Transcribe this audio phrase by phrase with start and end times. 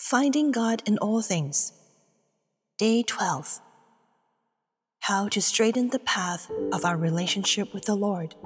[0.00, 1.72] Finding God in All Things.
[2.78, 3.60] Day 12.
[5.00, 8.36] How to straighten the path of our relationship with the Lord.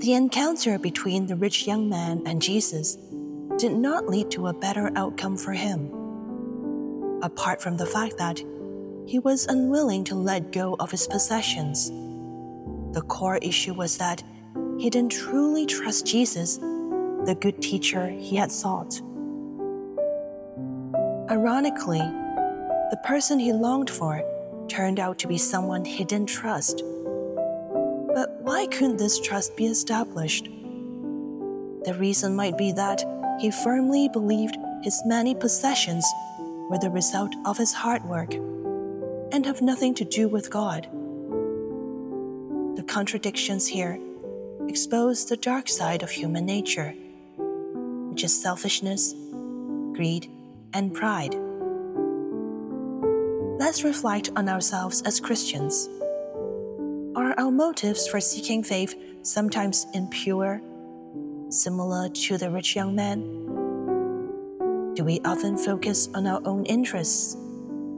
[0.00, 2.96] The encounter between the rich young man and Jesus
[3.58, 5.90] did not lead to a better outcome for him.
[7.20, 8.38] Apart from the fact that
[9.06, 11.90] he was unwilling to let go of his possessions,
[12.94, 14.22] the core issue was that
[14.78, 16.60] he didn't truly trust Jesus
[17.26, 19.00] the good teacher he had sought.
[21.30, 24.22] Ironically, the person he longed for
[24.68, 26.82] turned out to be someone he didn't trust.
[28.14, 30.44] But why couldn't this trust be established?
[31.84, 33.02] The reason might be that
[33.40, 36.06] he firmly believed his many possessions
[36.70, 38.34] were the result of his hard work
[39.32, 40.86] and have nothing to do with God.
[42.76, 43.98] The contradictions here
[44.68, 46.94] expose the dark side of human nature
[48.14, 49.12] which is selfishness,
[49.92, 50.30] greed,
[50.72, 51.34] and pride.
[53.58, 55.88] Let's reflect on ourselves as Christians.
[57.16, 60.60] Are our motives for seeking faith sometimes impure,
[61.48, 63.22] similar to the rich young man?
[64.94, 67.36] Do we often focus on our own interests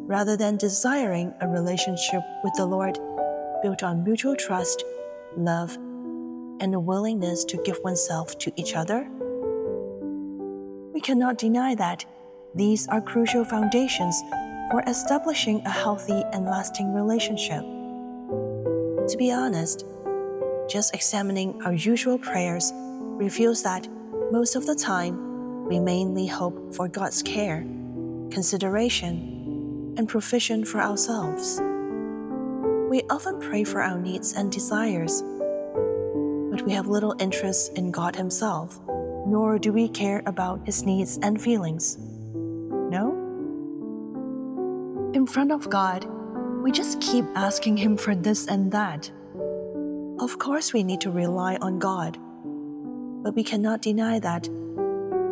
[0.09, 2.99] rather than desiring a relationship with the Lord
[3.61, 4.83] built on mutual trust,
[5.37, 9.11] love, and a willingness to give oneself to each other?
[11.07, 12.05] Cannot deny that
[12.57, 14.21] these are crucial foundations
[14.73, 17.61] for establishing a healthy and lasting relationship.
[17.61, 19.85] To be honest,
[20.69, 23.87] just examining our usual prayers reveals that
[24.33, 27.61] most of the time we mainly hope for God's care,
[28.33, 31.61] consideration, and provision for ourselves.
[32.91, 35.23] We often pray for our needs and desires,
[36.51, 38.81] but we have little interest in God Himself
[39.27, 41.99] nor do we care about his needs and feelings.
[41.99, 43.11] No?
[45.15, 46.07] In front of God,
[46.63, 49.11] we just keep asking him for this and that.
[50.21, 52.17] Of course, we need to rely on God,
[53.25, 54.49] but we cannot deny that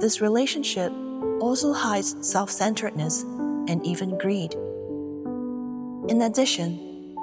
[0.01, 0.93] this relationship
[1.41, 3.23] also hides self centeredness
[3.69, 4.55] and even greed.
[6.11, 7.17] In addition,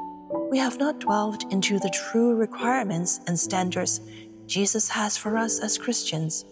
[0.50, 4.02] we have not dwelled into the true requirements and standards
[4.48, 6.46] Jesus has for us as Christians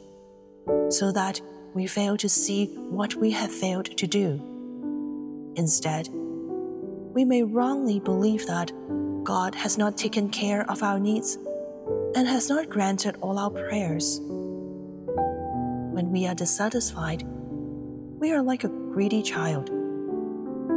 [0.90, 1.40] so that
[1.74, 4.42] we fail to see what we have failed to do.
[5.56, 8.72] Instead, we may wrongly believe that
[9.24, 11.38] God has not taken care of our needs
[12.16, 14.20] and has not granted all our prayers.
[15.92, 17.24] When we are dissatisfied,
[18.20, 19.70] we are like a greedy child,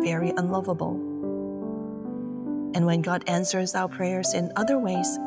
[0.03, 0.95] very unlovable.
[2.75, 5.19] And when God answers our prayers in other ways,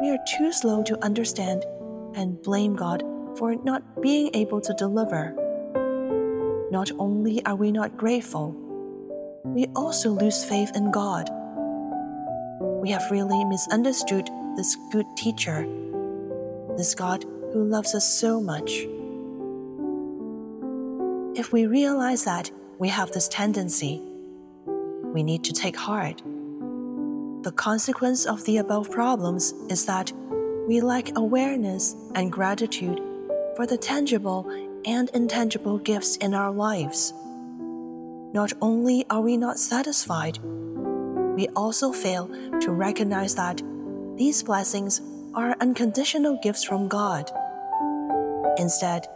[0.00, 1.64] we are too slow to understand
[2.14, 3.02] and blame God
[3.40, 5.32] for not being able to deliver.
[6.70, 8.54] Not only are we not grateful,
[9.44, 11.30] we also lose faith in God.
[12.60, 15.66] We have really misunderstood this good teacher,
[16.76, 17.24] this God
[17.54, 18.86] who loves us so much.
[21.34, 24.02] If we realize that we have this tendency,
[25.14, 26.22] we need to take heart.
[27.42, 30.12] The consequence of the above problems is that
[30.68, 33.00] we lack awareness and gratitude
[33.60, 34.48] for the tangible
[34.86, 37.12] and intangible gifts in our lives.
[38.32, 40.38] Not only are we not satisfied,
[41.36, 43.60] we also fail to recognize that
[44.16, 45.02] these blessings
[45.34, 47.30] are unconditional gifts from God.
[48.56, 49.06] Instead,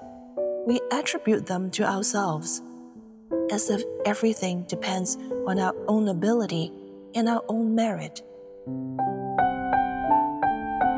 [0.67, 2.61] we attribute them to ourselves,
[3.51, 5.17] as if everything depends
[5.47, 6.71] on our own ability
[7.15, 8.21] and our own merit.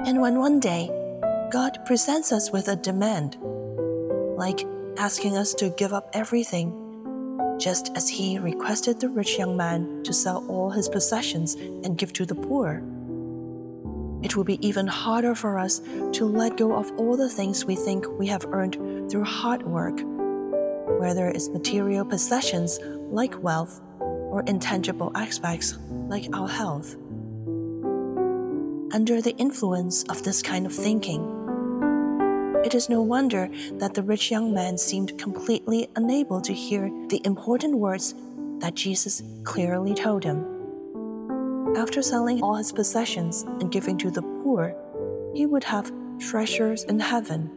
[0.09, 0.91] And when one day
[1.57, 3.39] God presents us with a demand,
[4.37, 4.67] like
[4.99, 6.69] asking us to give up everything,
[7.59, 12.13] just as He requested the rich young man to sell all his possessions and give
[12.13, 12.83] to the poor.
[14.23, 15.81] It will be even harder for us
[16.13, 18.75] to let go of all the things we think we have earned
[19.11, 19.99] through hard work,
[21.01, 26.97] whether it's material possessions like wealth or intangible aspects like our health.
[28.93, 31.36] Under the influence of this kind of thinking,
[32.67, 37.23] it is no wonder that the rich young man seemed completely unable to hear the
[37.25, 38.13] important words
[38.59, 40.45] that Jesus clearly told him.
[41.77, 44.75] After selling all his possessions and giving to the poor,
[45.33, 47.53] he would have treasures in heaven.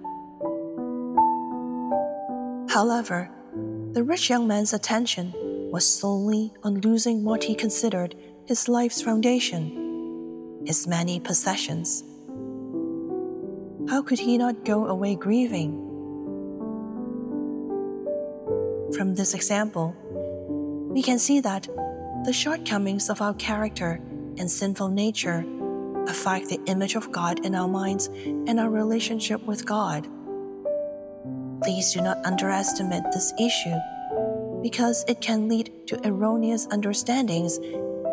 [2.70, 3.32] However,
[3.94, 5.34] the rich young man's attention
[5.72, 8.14] was solely on losing what he considered
[8.46, 12.04] his life's foundation, his many possessions.
[13.89, 15.74] How could he not go away grieving?
[18.95, 19.95] From this example,
[20.94, 21.68] we can see that
[22.24, 24.00] the shortcomings of our character
[24.38, 25.44] and sinful nature
[26.07, 28.12] affect the image of God in our minds
[28.45, 30.07] and our relationship with God.
[31.63, 33.77] Please do not underestimate this issue
[34.62, 37.57] because it can lead to erroneous understandings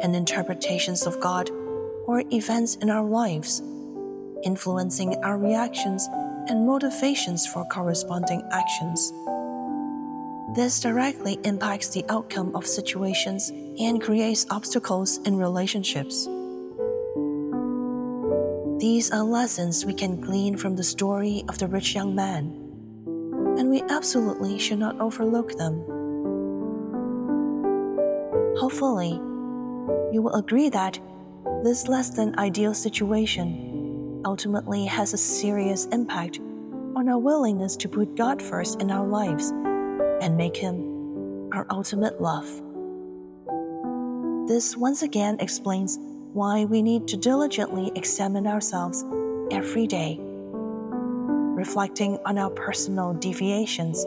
[0.02, 1.50] and interpretations of God
[2.06, 3.60] or events in our lives,
[4.46, 6.08] influencing our reactions
[6.48, 9.12] and motivations for corresponding actions.
[10.54, 16.26] This directly impacts the outcome of situations and creates obstacles in relationships.
[18.78, 22.44] These are lessons we can glean from the story of the rich young man,
[23.58, 25.82] and we absolutely should not overlook them.
[28.56, 29.20] Hopefully,
[30.12, 30.98] you will agree that
[31.64, 33.65] this less than ideal situation
[34.26, 36.40] ultimately has a serious impact
[36.96, 39.50] on our willingness to put God first in our lives
[40.20, 42.46] and make Him our ultimate love.
[44.48, 45.98] This once again explains
[46.32, 49.04] why we need to diligently examine ourselves
[49.50, 54.04] every day, reflecting on our personal deviations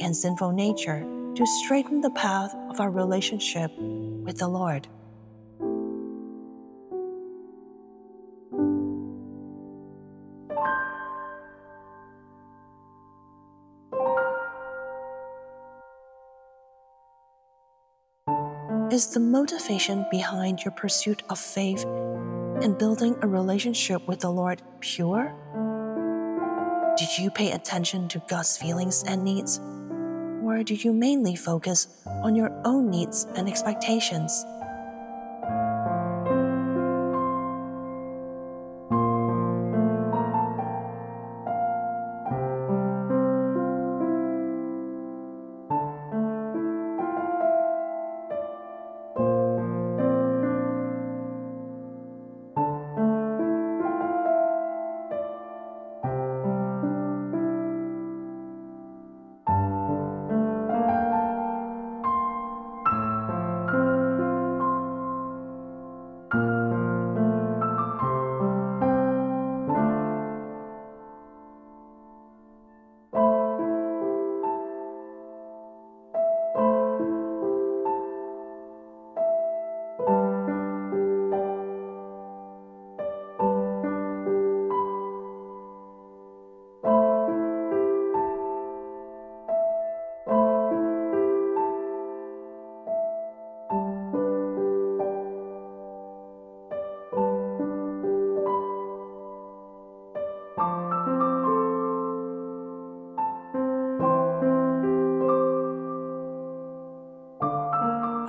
[0.00, 4.86] and sinful nature to straighten the path of our relationship with the Lord.
[18.90, 24.62] Is the motivation behind your pursuit of faith and building a relationship with the Lord
[24.80, 25.34] pure?
[26.96, 29.60] Did you pay attention to God's feelings and needs?
[30.42, 34.44] Or did you mainly focus on your own needs and expectations?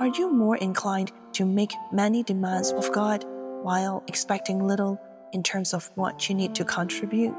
[0.00, 3.22] Are you more inclined to make many demands of God
[3.62, 4.98] while expecting little
[5.34, 7.34] in terms of what you need to contribute?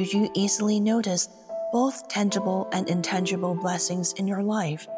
[0.00, 1.28] Do you easily notice
[1.72, 4.88] both tangible and intangible blessings in your life?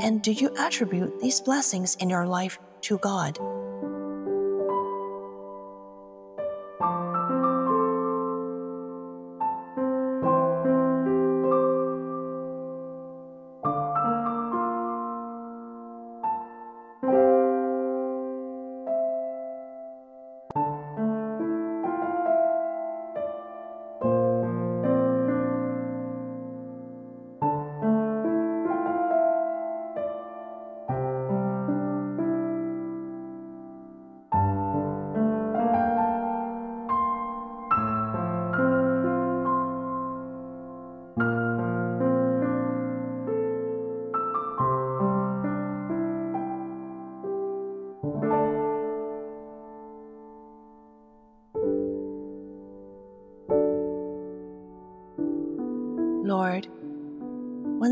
[0.00, 3.36] And do you attribute these blessings in your life to God?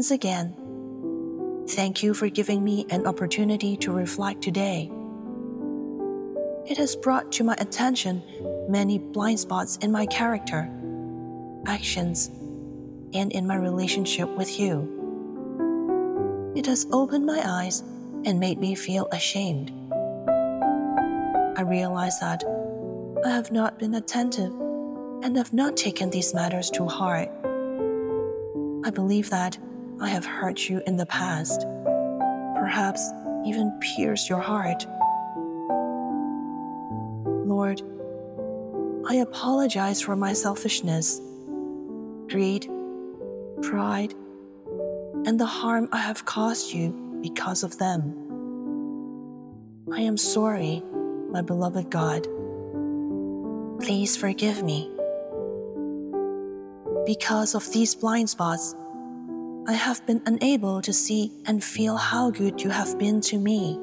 [0.01, 0.55] Once again,
[1.69, 4.91] thank you for giving me an opportunity to reflect today.
[6.65, 8.23] It has brought to my attention
[8.67, 10.71] many blind spots in my character,
[11.67, 12.29] actions,
[13.13, 14.89] and in my relationship with you.
[16.57, 17.83] It has opened my eyes
[18.25, 19.71] and made me feel ashamed.
[21.59, 22.43] I realize that
[23.23, 24.55] I have not been attentive
[25.23, 27.29] and have not taken these matters to heart.
[28.83, 29.59] I believe that
[30.01, 31.67] I have hurt you in the past,
[32.57, 33.13] perhaps
[33.45, 34.87] even pierced your heart.
[37.47, 37.83] Lord,
[39.07, 41.21] I apologize for my selfishness,
[42.29, 42.67] greed,
[43.61, 44.15] pride,
[45.27, 48.15] and the harm I have caused you because of them.
[49.93, 50.83] I am sorry,
[51.31, 52.23] my beloved God.
[53.81, 54.91] Please forgive me.
[57.05, 58.75] Because of these blind spots,
[59.71, 63.79] I have been unable to see and feel how good you have been to me.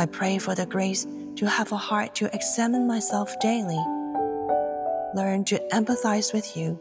[0.00, 3.84] I pray for the grace to have a heart to examine myself daily,
[5.16, 6.78] learn to empathize with you,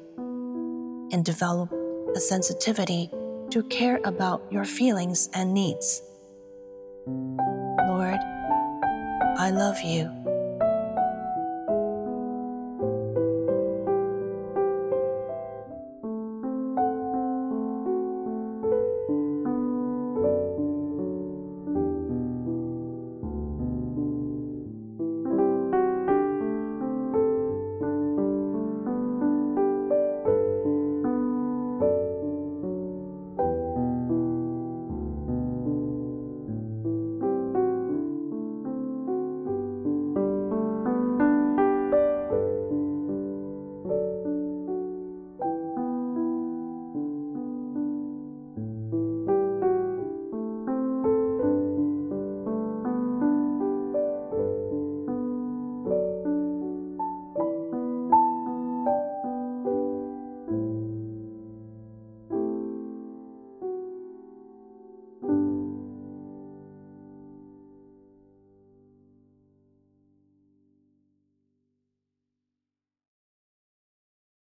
[1.11, 1.73] and develop
[2.15, 3.09] a sensitivity
[3.49, 6.03] to care about your feelings and needs.
[7.07, 8.19] Lord,
[9.39, 10.24] I love you